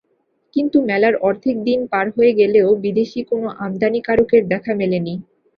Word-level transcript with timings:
কিন্তু 0.53 0.77
মেলার 0.89 1.15
অর্ধেক 1.27 1.55
দিন 1.67 1.79
পার 1.91 2.05
হয়ে 2.15 2.31
গেলেও 2.39 2.67
বিদেশি 2.83 3.19
কোনো 3.29 3.47
আমদানিকারকের 3.59 4.43
দেখা 4.51 4.71
মেলেনি। 4.79 5.15